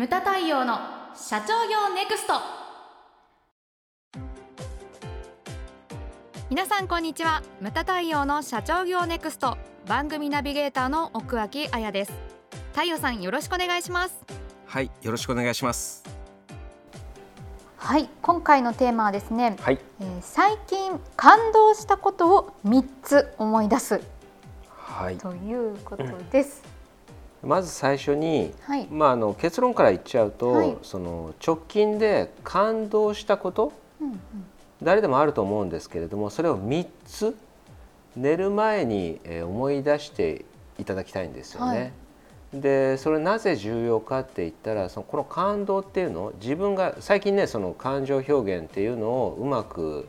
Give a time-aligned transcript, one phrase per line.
[0.00, 0.78] ムタ太陽の
[1.14, 2.32] 社長業ネクスト。
[6.48, 7.42] 皆さんこんにちは。
[7.60, 9.58] ムタ太陽の社長業ネクスト。
[9.86, 12.12] 番組ナビゲーターの奥脇彩です。
[12.72, 14.16] 太陽さんよろしくお願いします。
[14.64, 16.02] はいよろしくお願いします。
[17.76, 24.00] はい今回のテーマはですね、はい、えー最近感動したことを3つ思い出す。
[24.66, 26.62] はい、ということです、
[27.42, 28.86] まず最初に、はい。
[28.90, 30.76] まああの結論から言っちゃうと、はい。
[30.82, 34.18] その直近で感動したことうんうん。
[34.82, 37.36] 誰でもあると思うんですけれどもそれを3つ
[38.16, 40.44] 寝る前にえー思い出して
[40.78, 41.92] いただきたいんですよね。
[42.52, 50.08] でそれなぜ重要かって言ったらそのこの感動っていうのを自分が最近ねその感情表現っていうのをうまく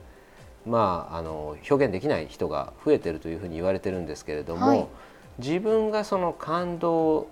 [0.65, 4.87] まああの表現できない人が増えてるというふうに言われてるんですけれども、はい
[5.37, 7.27] 自分がその感動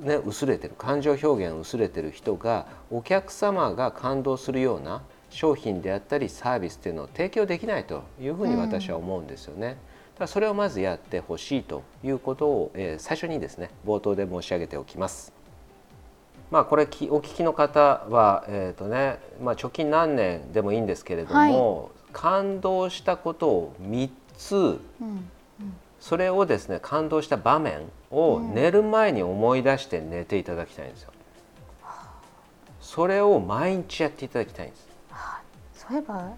[0.00, 9.68] ね薄れてる感情表現薄れてる人がお客様が感動するような商品であったりサービスっていうのを提供できないというふうに私は思うんですよね。
[9.68, 9.78] だか
[10.20, 15.32] らそれをまずやってほしいということを、えー最初にですね冒頭で申し上げておきます。
[16.50, 25.30] まあこれきお聞きの方はえっ、とね、まあ直近何年でもいいんですけれども、感動したことを3つうん
[26.06, 27.80] それをですね感動した場面
[28.12, 31.10] をうん寝る前に思い出して寝ていただきたいんですよ。
[32.80, 34.86] それを毎日やっていただきたいんです。
[35.74, 36.30] そういえば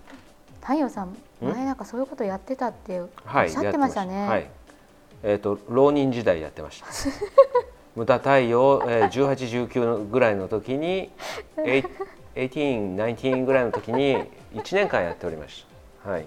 [0.62, 4.50] 太陽さん前なんかそういうことやってたっておっはい、しゃってましたね、はい。
[5.22, 6.86] えっ、と浪人時代やってました。
[7.94, 11.12] 無駄太陽、えー、18、19ぐらいの時に、
[11.58, 11.80] え
[12.36, 14.16] い18、19ぐらいの時に
[14.54, 15.66] 1年間やっておりまし
[16.04, 16.10] た。
[16.10, 16.26] はい。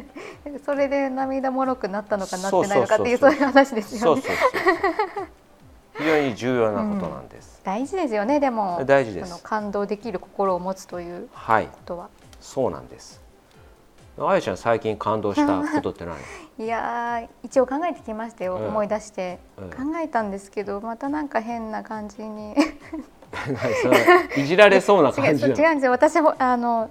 [0.64, 4.22] それで涙もろくなったのかなってないのかっていうそそういう話ですよね。
[5.98, 7.60] 非常に重要なことなんです。
[7.64, 9.42] 大事ですよねでも大事です。
[9.42, 11.66] 感動できる心を持つというはい。
[11.66, 12.08] ことは。
[12.40, 13.20] そうなんです。
[14.18, 16.16] あやちゃん最近感動したことって何？
[16.58, 18.68] いやー一応考えてきましたよ、うん。
[18.68, 19.70] 思い出して、うん。
[19.92, 22.54] 考えたんですけどまたなんか変な感じに。
[24.36, 26.90] いじられそうな感じ違うんですよ私ほあの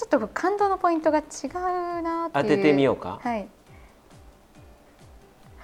[0.00, 2.44] ちょっと感動のポイントが違うなっていう。
[2.44, 3.20] 当ててみようか。
[3.22, 3.46] はい。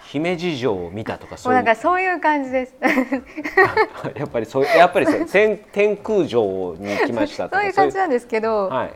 [0.09, 1.57] 姫路城を見たとかもそうう。
[1.57, 2.75] いうなんかそういう感じです。
[4.15, 5.25] やっぱりそうやっぱりそう。
[5.25, 8.95] 天天空城に行きましたとかそういう感じなんですけど、はい。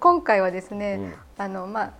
[0.00, 1.14] 今回はですね、うん。
[1.38, 1.92] あのまあ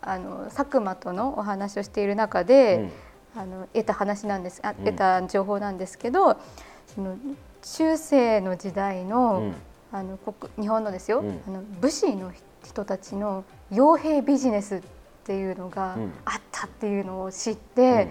[0.00, 2.88] あの佐久間とのお話をしている中で、
[3.36, 4.60] あの得た話なんです。
[4.64, 4.84] あうん。
[4.86, 6.38] 得た情報なんですけど、
[6.86, 7.16] その
[7.60, 9.54] 中世の時代うの,、んうん
[9.92, 12.32] あの国日本のですよ、うんあの武士の
[12.64, 14.80] 人たちの傭兵ビジネスっ
[15.24, 18.08] ていうのがうんあったっていうのを知って、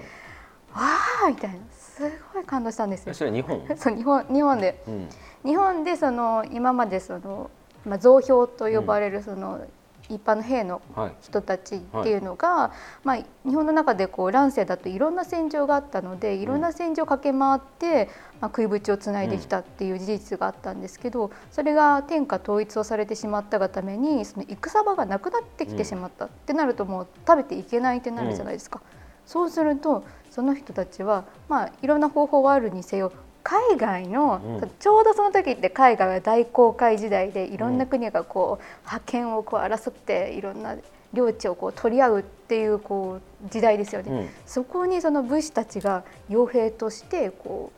[0.74, 0.82] わ
[1.26, 2.02] あみたいなす
[2.34, 3.16] ごい感動したんですよ うん。。
[3.16, 3.62] それ日本？
[3.78, 5.10] そう日本日本でうん
[5.46, 7.50] 日本でその今までその、
[7.86, 9.62] まあ、増票と呼ばれるその、
[10.10, 11.16] 一般の兵のはい。
[11.22, 12.72] 人たちっていうのが、
[13.04, 18.10] まあ、日本の中でこう乱世だといろんな戦場があったのでいろんな戦場を駆け回って、
[18.40, 28.82] まあ、食いぶちをつないできたっていう事実があったんですけどそれが天下統一をされてしまったがためにその戦場がなくなってきてしまったってなるともう食べていけないってなるじゃないですか。
[29.26, 33.12] そうするとその人たちは、まあ、いろんな方法はあるにせよ
[33.48, 40.76] 海外の、うんちょうどその時って海外は大航海時代でいろんな国がこう覇権をこう争っていろんな
[41.14, 44.12] 領地をこう取り合うっていうこう時代ですよね。
[44.12, 47.72] うんそこにその武士たちが傭兵としてこ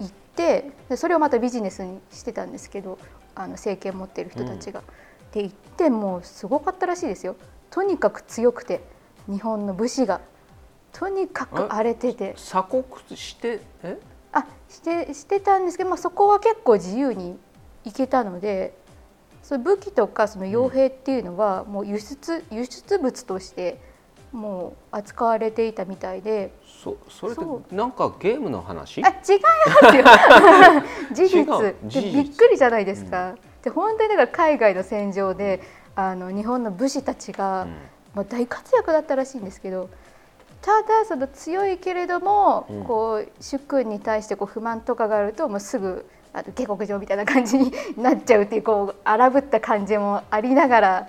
[0.00, 2.98] う行ってでそれをまたビジネスにしてたんですけど
[3.34, 4.82] あの政権を持っている人たちが。
[5.32, 7.36] で行ってもうすごかったらしいですよ。
[7.70, 8.80] とにかく強くて
[9.26, 10.22] 日本の武士が
[10.92, 12.84] とにかく荒れてて鎖国
[13.18, 13.98] してえ？
[14.34, 17.38] あしてしてたんですけど、まあ、そこは結構自由に
[17.84, 18.76] 行けたので
[19.42, 23.80] そう武器とかその傭兵っていうのはもう輸出輸出物として
[24.32, 26.52] もう扱われていたみたいで。
[26.66, 29.02] そそれってそなんかゲームの話？
[29.04, 29.40] あ違い
[29.82, 30.04] ますよ。
[31.14, 31.38] 事実。
[31.38, 31.46] 違う。
[31.46, 32.02] 事で実。
[32.24, 33.36] びっくりじゃないですか。
[33.62, 35.60] で本当にだから海外の戦場で
[35.94, 37.76] あの日本の武士たちが、うん。
[38.14, 39.90] まあ、大活躍だったらしいんですけど
[40.64, 42.84] ただその強いけれども、うん。
[42.84, 51.08] こう主君に対してこう不満とかがあるともうすぐあの下克上みたいな感じになっちゃうっていうこう荒ぶった感じもありながら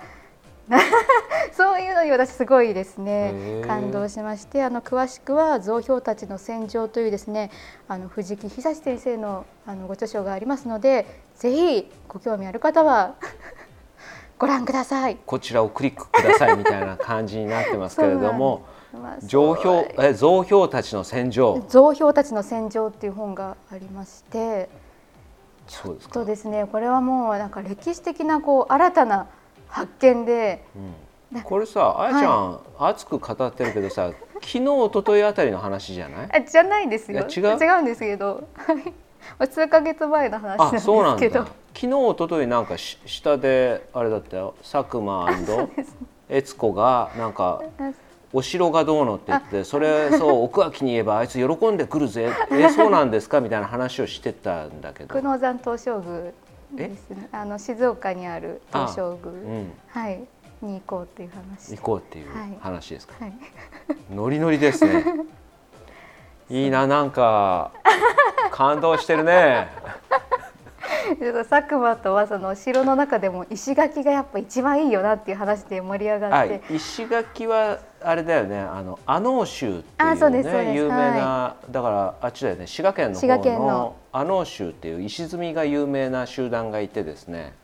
[1.52, 7.50] そういうのに私すごいですへねー感動しましてあの詳しくは「増票たちの戦場」というですね
[7.88, 11.06] あの藤木久志先生のあのご著書がありますので
[11.36, 13.14] ぜひご興味ある方は
[14.38, 15.16] ご覧ください。
[15.24, 21.62] こちらをクリックくださいみたいな感じになってますけれども まあ上票え増票たちの戦場。
[21.68, 24.68] 増票たちの戦場っていう本がありまして。
[25.68, 26.14] そうですか。
[26.14, 29.26] そうですねこれはもうなんか歴史的なこう新たな
[29.68, 30.64] 発見で。
[31.32, 36.28] うん、これさあやちゃん、熱く語ってるけどさ 昨日一昨日あたりの話じゃない？
[36.32, 37.20] あじゃないですよ。
[37.26, 37.58] 違う？
[37.58, 38.44] 違うんですけど。
[38.54, 38.92] はい
[39.50, 41.20] 数ヶ月前の話なんあですそうなんだ。
[41.20, 44.54] けど昨日一昨日なんかし下であれだったよ。
[44.62, 45.28] 佐久間
[46.30, 47.60] 悦子がなんか
[48.36, 52.30] お城がどうのって言ってそれそう奥脇に言えばあいつ喜んでくるぜ。
[52.52, 53.40] えそうなんですか？
[53.40, 55.14] みたいな話をしてたんだけど。
[55.14, 56.32] 久能山東照宮
[56.90, 57.30] ですね。
[57.32, 59.72] あの静岡にある東照う宮ん。
[59.88, 60.20] はい。
[60.60, 61.76] に行こうっていう話。
[61.78, 62.58] 行こうっていうはい。
[62.60, 63.32] 話ですか、はい。
[64.14, 65.02] ノリノリですね。
[66.50, 67.72] いいななんか
[68.50, 69.68] 感動してるね
[71.48, 76.56] 佐久間とはその城の中でも石垣がやっぱ一番いいよなっていう話で盛り上がはい。
[76.56, 78.60] って、石垣はあれだよね。
[78.60, 80.70] あの阿能州ってあいうそうですそうです。
[80.72, 82.66] ね有名な、だからあっちだよね。
[82.66, 87.54] 滋賀県の方の阿能州っていう石積みが有名な集団がいてですね。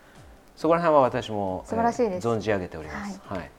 [0.57, 2.27] そこら辺は私も素晴らしいです。
[2.27, 3.51] えー存じ上げております、はい。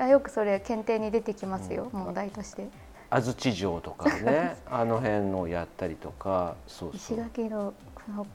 [0.00, 2.68] あよくそれ検定に出てきますよ、問題として。
[3.10, 6.54] 安土城とかね あの辺のやったりとか。
[6.66, 8.26] そうそ石う、垣のこの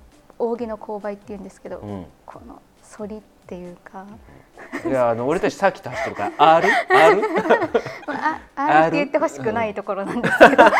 [0.51, 2.61] 扇の勾配っていうんですけど、うん、この
[2.97, 4.05] 反りっていうか。
[4.87, 6.69] いやあの俺たちさっきと走ってるから「ある？
[6.89, 7.21] ある？
[8.07, 10.63] ああるって言ってほしくないところなんですけど。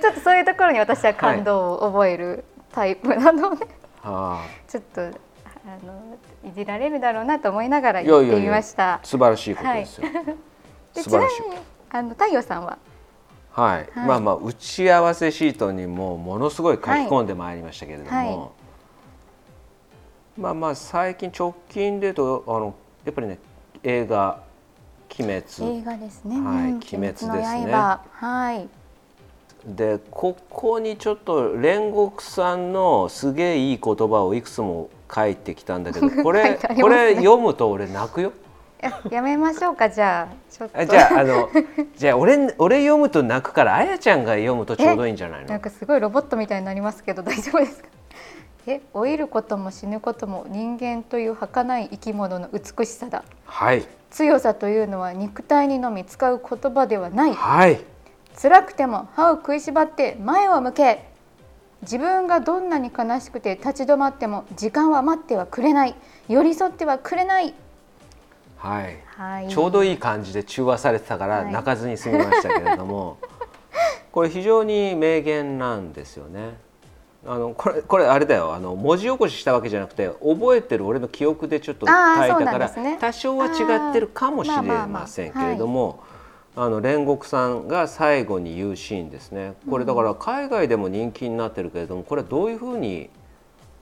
[0.00, 3.66] ちょっとそういうところに私は感動を覚えるタイプなので、
[4.02, 4.46] はあ。
[4.68, 5.06] ちょっとあ
[5.86, 9.00] のいじられるだろうなと思いながら言ってみました。
[9.02, 10.08] 素晴らしいことですよ、
[10.94, 12.78] で素晴らしいちなみにあの太陽さんは
[13.54, 14.08] はい、はい。
[14.08, 18.26] まあまあ打ち合わせシートにもものすごい書き込んでまいりましたけれども、はい。
[18.26, 18.64] はい
[20.36, 22.74] まあまあ最近直近でとあの
[23.04, 23.38] やっぱりね
[23.84, 24.42] 映画
[25.18, 25.78] 「鬼滅。
[25.78, 26.40] 映画ですね。
[26.40, 26.76] はいうん。
[26.76, 27.38] 鬼滅ですね。
[27.72, 28.68] はい。」
[29.64, 36.58] でここにちょっと煉獄さんのすげえいい言葉をいくつも書いてきたんだけど こ書れ、ね。
[36.80, 38.32] これ読むと俺泣くよ。
[38.84, 40.78] や やめましょうかじゃあちょっと。
[40.78, 41.48] あじゃああの
[41.96, 45.48] じゃあ俺俺読むと泣くからあやちゃんが読むとちょうどいいんじゃないの？
[45.48, 47.88] なんかすごいロボットみたいになりますけど大丈夫ですか？
[48.66, 53.22] え、老いることも死ぬことも人間という儚い生き物の美しさだ。
[53.46, 57.34] はい強さというのは肉体にのみ使う言葉ではない。
[57.34, 57.80] はい
[58.40, 61.04] 辛くても歯を食いしばって前を向け。
[61.82, 65.94] 自分がどんなに悲しくて立ち止まっても時間は待ってはくれない。
[66.28, 67.52] 寄り添ってはくれない。
[68.64, 68.96] はい。
[69.06, 69.48] はい。
[69.48, 71.52] ちょうどいい感じで中和されてたからはい。
[71.52, 73.18] 泣かずに済みましたけれども、
[74.10, 76.56] これ非常に名言なんですよね。
[77.26, 78.54] あのこれこれあれだよ。
[78.54, 81.94] あの文字起こししたわけじゃなくて覚えてる俺の記憶でちょっと書い
[82.28, 82.98] たから、ね。
[83.00, 86.00] 多少は違ってるかもしれませんけれども。
[86.56, 89.54] あの煉獄さんが最後に言うシーンですね。
[89.68, 93.10] これだから海外でも人気になってるけれどもこれはどういうふうに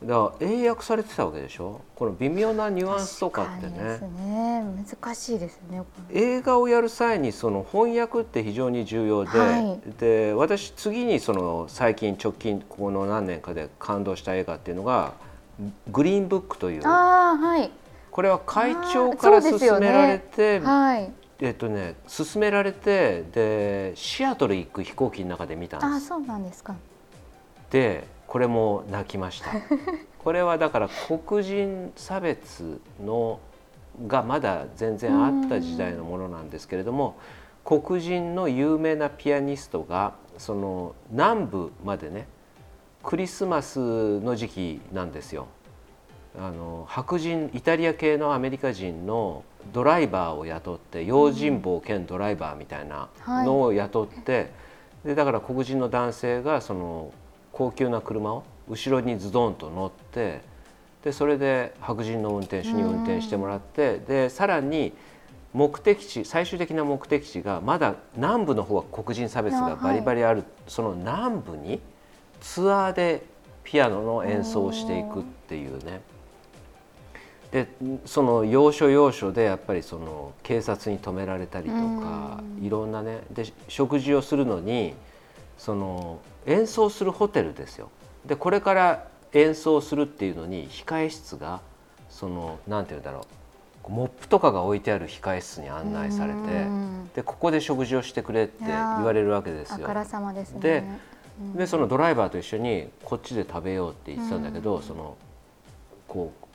[0.07, 1.81] だから英訳されてたわけでしょ？
[1.95, 4.01] この微妙なニュアンスとかってね。
[4.19, 4.65] ね。
[5.03, 5.83] 難しいですね。
[6.13, 9.81] 映画をやる際にその翻訳って非常に重要で,、はい。
[9.99, 15.15] で私次にその最近直近この何年かで感動した映画っていうのが
[15.93, 16.87] 「グリーンブック」という。
[16.87, 17.71] ああはい。
[18.11, 21.11] これは会長から勧められて、はい。
[21.41, 25.93] えっとね勧められてでシアトル行く飛行機の中で見たんです。
[25.93, 26.75] ああそうなんですか。
[27.71, 29.51] でこれも泣きました。
[30.25, 30.89] これはだから
[31.27, 33.41] 黒人差別の
[34.07, 37.17] がまだ全然あった時代のものなんですけれども
[37.63, 42.27] 黒人の有名なピアニストがその南部までね
[43.03, 45.49] クリスマスの時期なんですよ。
[46.41, 53.11] あの白人イタリア系のアメリカ人のドライバーを雇って用心棒兼ドライバーみたいな
[53.45, 54.51] のを雇って、
[55.05, 57.13] でだから黒人の男性がその
[57.53, 60.41] 高級な車を後ろにズドンと乗って
[61.05, 64.93] でそれで白人の運転手に運転してもらってでさらに
[65.53, 71.81] 目的地最終的な目的地がまだ南部の方は黒人差別がバリバリある、その南部に
[72.41, 73.23] ツアーで
[73.63, 76.01] ピアノの演奏をしていくっていうね。
[77.51, 77.69] で
[78.07, 84.95] その要所要所でやっぱりその警察に止められたりとかいろんなねで食事をするのに
[85.59, 87.91] その演奏するホテルですよ。
[88.27, 91.61] でこれから演奏するっていうのに控え室が
[92.11, 93.23] そのなんて言うんだろう。
[93.89, 97.11] モップとかが置いてある控え室に案内されてうん。
[97.15, 99.89] でここで食事をしてくれって言われるわけですよ。
[100.33, 101.01] ですね。
[101.57, 105.17] でそのドライバーと一緒にこっちで食べようって言ってたんだけど、その
[106.07, 106.47] こう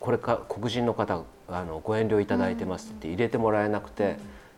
[0.00, 4.16] これか黒人の方あのご遠慮いただいてますって入れてもらえなくて、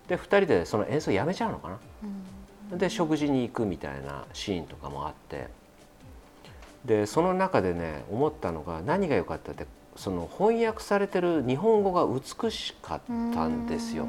[0.09, 1.79] で2人でその演奏やめちゃうのかな、
[2.73, 5.49] で食事に行くみたいなシーンとかもあって
[6.85, 13.01] でその中でね思ったのが何が良かったってその翻訳されてる日本語が美しかっ
[13.35, 14.07] たんですよ。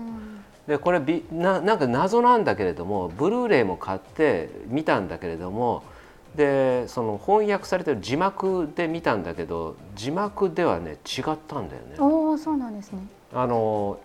[0.67, 5.83] でこれびななんか謎なんだけれどもブルーレイも買って見たんだけれども
[6.35, 11.95] でその翻訳されてる字幕で見たんだけど字幕ではね違ったんだよね。
[11.99, 12.99] おおそうなんですね。
[13.33, 13.97] あの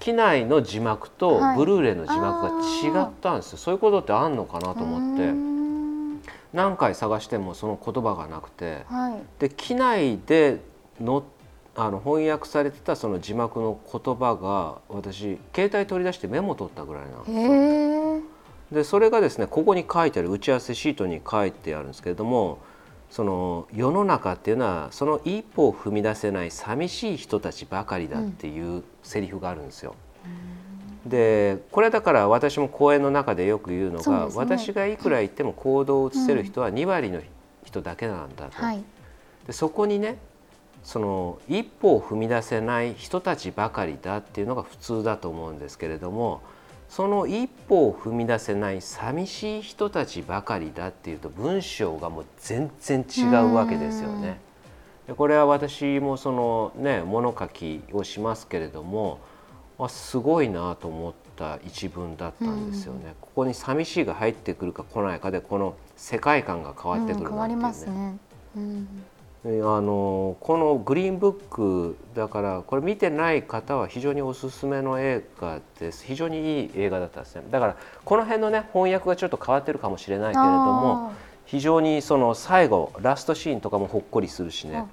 [0.00, 5.50] 機内の字幕とブルーレイの字幕が違ったんですよ、はい、そういうことってあんのかなと思って。
[6.52, 10.60] 何回探してもその言葉がなくて、はい、で機内で
[11.00, 11.24] の
[11.76, 18.22] あの翻訳されてたその字幕の言葉が私携帯取り出してメモ取ったぐらいなんですよ。
[18.72, 22.58] でそれがですねここに書いてある打ち合わせシートに書いてあるんですけれども
[23.10, 29.96] その世の中っていうのはその一歩を踏み出せない寂しい人たちばかりだっていうセリフがあるんですよ。
[31.04, 37.20] うん、でこれだから私も講演の中でよく言うのが、ね、私がいくら言っても行動を移せる人は2割の
[37.64, 38.62] 人だけなんだと。
[38.62, 38.84] はい、
[39.46, 40.18] でそこにね
[40.84, 46.42] その一歩を踏み出せない人たちばかりだっていうのが普通だと思うんですけれども
[46.90, 54.40] その一歩を踏み出せない寂しい人たちばかりだっていうと文章がもう全然違うわけですよね。
[55.06, 59.20] でこれは私もそのね物書きをしますけれども
[59.78, 63.14] あすごいなと思った一文だったんですよね。
[63.20, 68.18] ここに寂しいが入ってくるか来ないかでこの世界観が変わってくるなっていうね。
[68.56, 68.88] うん
[69.42, 69.48] あ
[69.80, 76.04] のこのグリーンブックだからこれ見てない方は非常におすすめの映画です。
[76.04, 77.44] 非常にいい映画だったですね。
[77.50, 81.12] だからこの辺のね翻訳がちょっと変わってるかもしれないけれども
[81.46, 84.84] 非常にその最後ラストシーンとかもほっこりするしね。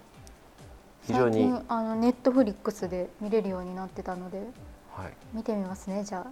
[1.06, 4.40] 非常にあのネットフリックスで見れるようになってたので、
[4.94, 6.32] はい、見てみますねじゃあ。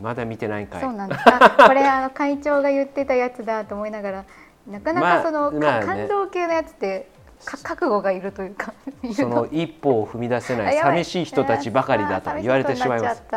[0.00, 0.80] まだ見てないかい。
[0.80, 4.24] そうなんですこれあの会長が言ってたやつだと思いながら
[4.68, 7.08] なかなかその、 まあまあね、感動系のやつって
[7.44, 8.74] 覚悟がいるというか
[9.14, 13.22] その一歩を踏み出せない寂しい人たちばかりだと言われてしまいます。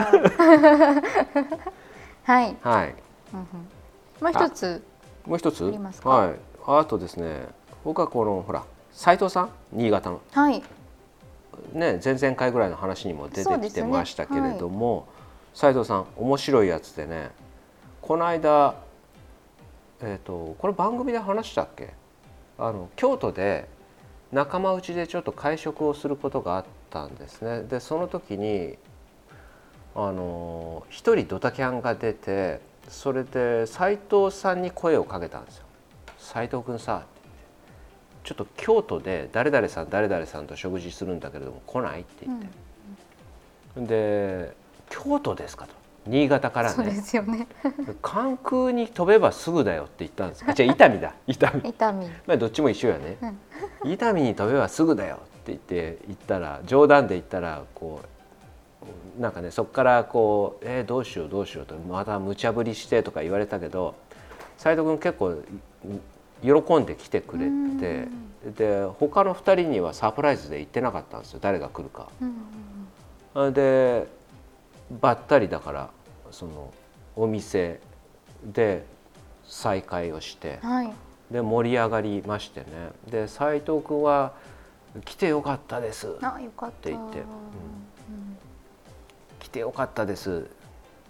[2.23, 2.55] はい。
[2.61, 2.95] はい。
[4.21, 4.83] もう一つ。
[5.25, 5.63] もう一つ？
[6.03, 6.35] はい。
[6.65, 7.47] あとですね、
[7.83, 10.21] 僕はこのほら斉藤さん、新潟の。
[10.31, 10.63] はい。
[11.73, 15.07] ね、前々回ぐらいの話にも出てきてましたけれども、
[15.53, 17.31] 斉、ねはい、藤さん面白いやつでね、
[18.01, 18.75] この間
[20.01, 21.93] えっ、ー、とこれ番組で話したっけ？
[22.57, 23.67] あの京都で
[24.31, 28.77] 仲間内でちょっと会食をすることがあったんですねでその時に
[29.93, 35.65] あの一人ドタキャンが出てそれで斎藤さんに声をかけたんですよ
[36.17, 37.03] 「斎藤君さ」
[38.23, 42.47] ちょっと京都で誰々さん誰々さんと食事するんだけれども来ない?」って言って、
[43.77, 44.55] うん、で
[44.89, 45.73] 「京都ですか?」と
[46.07, 46.75] 新潟からね。
[46.75, 47.47] そうですよね。
[48.01, 50.45] 関空に飛べばすぐだよって言ったんです。
[50.47, 51.13] あじゃあ伊丹だ。
[51.27, 51.61] 伊丹。
[51.63, 51.99] 伊丹。
[52.25, 53.17] まあどっちも一緒やね、
[53.83, 58.01] うん、伊丹に飛べばすぐだよって言って言ったら冗談で言ったらこ
[59.17, 63.95] うなんかねそこからこう「えー、どうしようどうしよう」とまた無茶ぶりしてとか言われたけど
[64.57, 65.35] 斎藤君結構
[66.43, 67.45] 喜んで来てくれ
[67.79, 68.07] て
[68.57, 71.39] で他の2人にはサプライズで言ってなかったんですよ。
[71.41, 72.09] 誰が来るか。
[73.51, 74.07] で
[74.99, 75.89] ばったりだから
[76.31, 76.73] その
[77.15, 77.79] お店
[78.43, 78.85] で
[79.47, 80.93] 再会をして、はい、
[81.31, 82.65] で盛り上がりましてね。
[83.09, 84.33] で斉藤君は
[85.05, 86.07] 「来てよかったです」
[86.69, 87.25] って言って「うん、
[89.39, 90.47] 来てよかったです。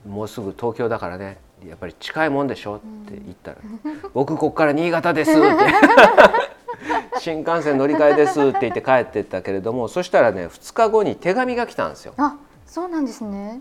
[0.07, 1.39] もうすぐ東京だからね。
[1.67, 3.57] やっぱり近いもんでしょ」って言ったら
[4.13, 5.41] 「僕こっから新潟です」って。
[7.19, 8.41] 新幹線乗り換えです。
[8.41, 12.15] って言って帰ってったけれどもそしたらね2日後に手紙が来たんですよ。
[12.71, 13.59] あそうなんですね。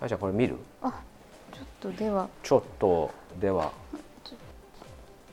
[0.00, 0.56] あじゃあこれ見る？
[0.82, 1.02] あ
[1.52, 2.28] ちょっとでは。
[2.44, 3.72] ちょっとでは。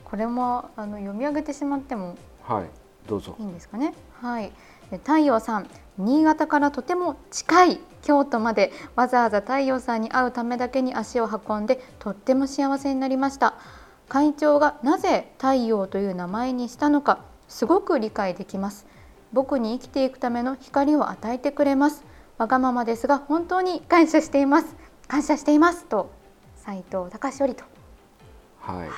[0.04, 2.64] これもあの読み上げてしまってもはい
[3.08, 3.36] どうぞ。
[3.38, 3.94] いいんですかね？
[4.20, 4.50] はい。
[4.90, 13.54] 太陽さん新潟からとても近い京都までわざわざ太陽さんに会うためだけに足を運んでとっても幸せになりました。
[14.08, 18.86] 会長がなぜ太陽という名前にしたのかすごく理解できます。
[19.32, 22.02] 僕に生きていくための光を与えてくれます
[22.40, 24.74] わがままですが本当に感謝しています。
[25.06, 26.10] 感謝していますと
[26.56, 27.64] 斉藤隆よりと、
[28.60, 28.88] はい、はい、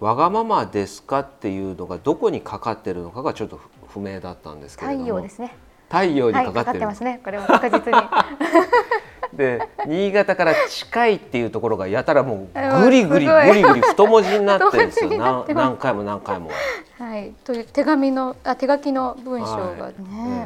[0.00, 3.58] わがままですかっていうのがどこにかかってるのかがちょっと
[3.88, 5.04] 不明だったんですけれども。
[5.04, 5.56] 太陽ですね。
[5.88, 7.22] 太陽にかかって,、はい、ってますね。
[7.24, 7.98] これは確実に
[9.40, 15.10] で新潟から近いっていうところがやたらもうぐりぐりぐりぐり太文字になってるんですよ。
[15.16, 16.50] 何何回も何回も。
[16.98, 17.18] は。
[17.18, 19.88] い、という手紙のあ手書きの文章がね、はい。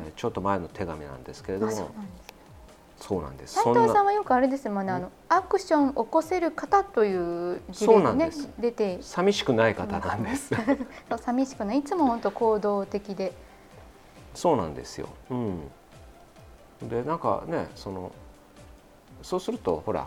[0.07, 1.91] えー、ちょっと前の手紙なんですけれども、
[3.01, 7.15] そうなんです斉藤さんはよくあれですもんねあのアクション起こせる方とい
[7.53, 8.99] う事例でね出て。
[9.03, 10.51] 寂しくない方なんです。
[11.21, 11.79] 寂しくない。
[11.79, 13.33] いつも本当行動的で。
[14.35, 15.69] そうなんですよ、うん、
[16.83, 18.11] でなんかねその
[19.25, 20.07] そうするとほら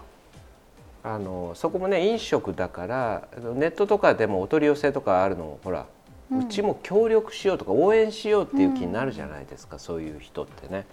[1.03, 5.87] あのそこもね飲食だからネットとかでもお取り寄せとかあるのほら、
[6.31, 10.85] うん、うちも協力しようとか応援しようっていう気になるじゃないですか、うん、そういう人ってね。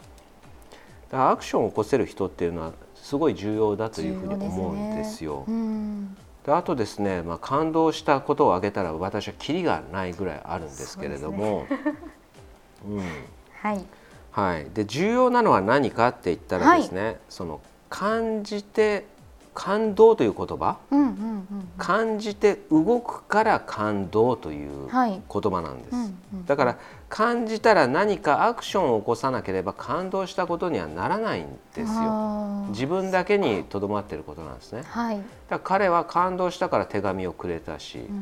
[1.10, 5.44] だからアクションを起こせる人っていうのはすごい重要だというふうに思うんですよ。
[5.46, 5.58] で、ね。
[5.58, 6.16] うん、
[6.46, 11.66] あとですね、まあ、感動したことを挙げたら私はキリがないぐらいあるんですけれども。
[12.86, 13.02] うん、
[13.60, 13.84] はい、
[14.30, 17.60] はい、で重要なのは何かって言ったらですね、はい、その
[17.94, 19.06] 感じて
[19.54, 21.46] 感動という言葉、うんうんうん、
[21.78, 32.66] 感じて動くから感動という言葉なんです、はいうんうん、だから感じたら何かアクションを起こさなければ感動したことにはならないんですよ。
[32.70, 38.12] 自分だけにとどまっていることなんですね、はい、だ彼は感動したから手紙をくれたし、うん、うん、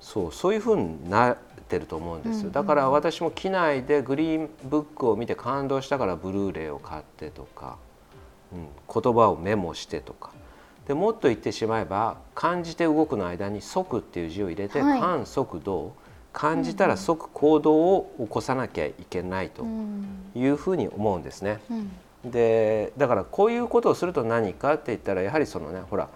[0.00, 1.36] そうそういうふうになっ
[1.68, 2.50] てると思うんですよ。
[2.50, 7.76] だから私も機内でグリーンブックを見て感動したからブルーレイを買ってとか。
[8.54, 10.30] うん、言葉をメモしてとか。
[10.86, 15.92] でもっと言ってしまえば感じて動くの間に「即」っていう字を入れて「感即動」
[16.32, 19.64] 感じたら即行動を起こさなきゃいけないと
[20.34, 21.60] いうふうに思うんですね。
[22.24, 26.08] でだからこういうことをすると何かって言ったらやはりそのねほら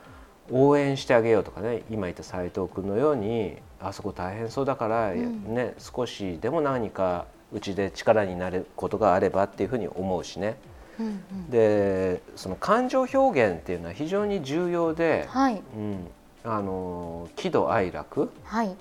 [0.50, 10.57] 応援してあげようとかね今言った斎藤君のようにあそこ大変そうだからね、うん、少しでも何かうちで力になることがあればっていうふうに思うしね。
[10.99, 16.07] うんうん、でその感情表現っていうのは非常に重要で、はい、うん、
[16.45, 18.76] あの喜怒哀楽、はい、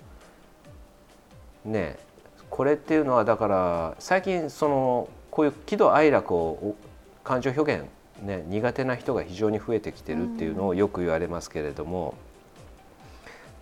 [1.65, 1.97] ね。
[2.49, 6.75] これっていうのはだから最近そのこういう喜怒哀楽を
[7.23, 7.85] 感情表現
[8.21, 12.15] ね苦手な人が非常に増えてきてるっていうのをよく言われますけれども。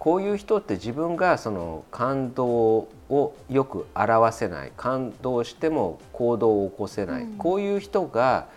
[0.06, 8.48] うんこういう人って自分がその感動をよく表せない感動しても行動を起こせない、うん、こういう人が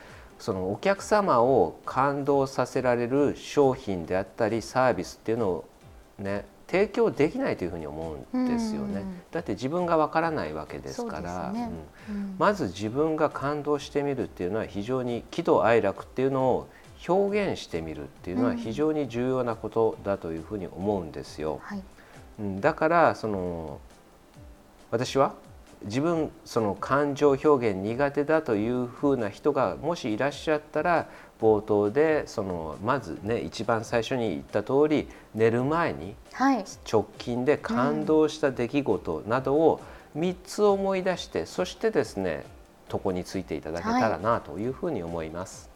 [0.41, 5.65] そのお客様を感動させられる商品であったりサービスっていうのを
[6.19, 9.05] ね提供できないというふうに思うんですよね。
[9.31, 11.71] だって自分がわからないわけですから、ね。
[12.11, 16.69] うん、まず自分が感動してみるっていうのは非常に喜怒哀楽っていうのを
[17.09, 21.61] 表現してみるっていうのは非常に重要なことだというふうに思うんですよ。
[21.63, 21.83] はい、
[22.61, 23.81] だからその
[24.91, 25.35] 私は
[25.85, 31.07] 自分その感情表現苦手だというふうな人がもしいらっしゃったら
[31.41, 36.15] 冒頭でそのまずね一番最初に言った通り寝る前に
[36.91, 39.81] 直近で感動した出来事などを
[40.17, 42.45] 3つ思い出して、そしてですね
[42.91, 45.76] 床についていただけたらなというふうに思います。